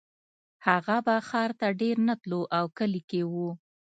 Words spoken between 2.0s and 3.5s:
نه تلو او کلي کې و